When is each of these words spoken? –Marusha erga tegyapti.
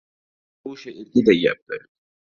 –Marusha 0.63 0.89
erga 1.03 1.21
tegyapti. 1.27 1.77